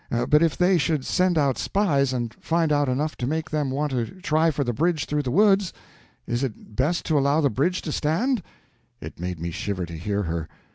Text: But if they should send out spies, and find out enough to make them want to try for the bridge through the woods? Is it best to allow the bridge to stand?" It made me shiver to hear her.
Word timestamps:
But 0.09 0.41
if 0.41 0.57
they 0.57 0.79
should 0.79 1.05
send 1.05 1.37
out 1.37 1.59
spies, 1.59 2.11
and 2.11 2.33
find 2.39 2.71
out 2.71 2.89
enough 2.89 3.15
to 3.17 3.27
make 3.27 3.51
them 3.51 3.69
want 3.69 3.91
to 3.91 4.07
try 4.21 4.49
for 4.49 4.63
the 4.63 4.73
bridge 4.73 5.05
through 5.05 5.21
the 5.21 5.29
woods? 5.29 5.73
Is 6.25 6.43
it 6.43 6.75
best 6.75 7.05
to 7.05 7.19
allow 7.19 7.39
the 7.39 7.51
bridge 7.51 7.83
to 7.83 7.91
stand?" 7.91 8.41
It 8.99 9.19
made 9.19 9.39
me 9.39 9.51
shiver 9.51 9.85
to 9.85 9.93
hear 9.95 10.23
her. 10.23 10.49